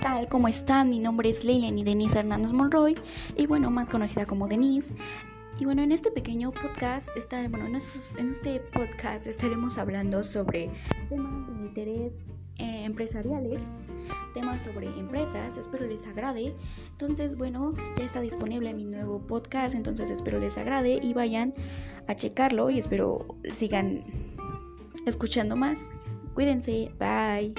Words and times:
tal? 0.00 0.28
¿Cómo 0.28 0.48
están? 0.48 0.88
Mi 0.88 0.98
nombre 0.98 1.28
es 1.28 1.44
Leilani 1.44 1.84
Denise 1.84 2.18
Hernández 2.18 2.52
Monroy 2.52 2.96
y 3.36 3.46
bueno, 3.46 3.70
más 3.70 3.88
conocida 3.88 4.24
como 4.24 4.48
Denise. 4.48 4.94
Y 5.58 5.66
bueno, 5.66 5.82
en 5.82 5.92
este 5.92 6.10
pequeño 6.10 6.52
podcast, 6.52 7.08
está, 7.16 7.46
bueno, 7.48 7.66
en, 7.66 8.26
este 8.28 8.60
podcast 8.60 9.26
estaremos 9.26 9.76
hablando 9.76 10.24
sobre 10.24 10.70
temas 11.10 11.46
de 11.46 11.52
interés 11.52 12.12
eh, 12.56 12.84
empresariales, 12.84 13.60
temas 14.32 14.62
sobre 14.62 14.86
empresas, 14.98 15.58
espero 15.58 15.86
les 15.86 16.06
agrade. 16.06 16.54
Entonces, 16.92 17.36
bueno, 17.36 17.74
ya 17.98 18.04
está 18.04 18.22
disponible 18.22 18.72
mi 18.72 18.84
nuevo 18.84 19.18
podcast, 19.18 19.74
entonces 19.74 20.08
espero 20.08 20.38
les 20.38 20.56
agrade 20.56 20.98
y 21.02 21.12
vayan 21.12 21.52
a 22.06 22.16
checarlo 22.16 22.70
y 22.70 22.78
espero 22.78 23.26
sigan 23.52 24.04
escuchando 25.04 25.56
más. 25.56 25.78
Cuídense, 26.32 26.90
bye. 26.98 27.52